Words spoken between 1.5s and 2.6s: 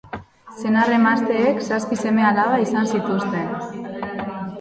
zazpi seme-alaba